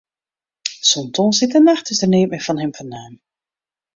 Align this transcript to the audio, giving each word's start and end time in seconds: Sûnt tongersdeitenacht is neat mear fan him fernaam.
Sûnt 0.89 1.11
tongersdeitenacht 1.15 1.91
is 1.93 2.01
neat 2.11 2.29
mear 2.31 2.45
fan 2.45 2.61
him 2.63 2.73
fernaam. 2.77 3.13